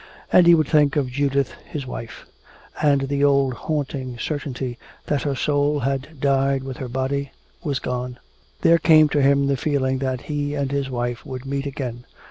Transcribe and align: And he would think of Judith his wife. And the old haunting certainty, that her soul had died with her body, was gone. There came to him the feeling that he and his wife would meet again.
And 0.33 0.47
he 0.47 0.55
would 0.55 0.67
think 0.67 0.95
of 0.95 1.11
Judith 1.11 1.53
his 1.63 1.85
wife. 1.85 2.25
And 2.81 3.01
the 3.01 3.23
old 3.23 3.53
haunting 3.53 4.17
certainty, 4.17 4.79
that 5.05 5.21
her 5.21 5.35
soul 5.35 5.81
had 5.81 6.19
died 6.19 6.63
with 6.63 6.77
her 6.77 6.89
body, 6.89 7.31
was 7.63 7.77
gone. 7.77 8.17
There 8.61 8.79
came 8.79 9.09
to 9.09 9.21
him 9.21 9.45
the 9.45 9.57
feeling 9.57 9.99
that 9.99 10.21
he 10.21 10.55
and 10.55 10.71
his 10.71 10.89
wife 10.89 11.23
would 11.23 11.45
meet 11.45 11.67
again. 11.67 12.05